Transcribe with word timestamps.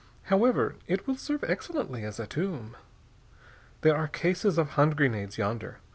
However, 0.33 0.77
it 0.87 1.05
will 1.05 1.15
serve 1.15 1.43
excellently 1.43 2.03
as 2.03 2.19
a 2.19 2.25
tomb. 2.25 2.75
There 3.81 3.95
are 3.95 4.07
cases 4.07 4.57
of 4.57 4.69
hand 4.69 4.97
grenades 4.97 5.37
yonder. 5.37 5.77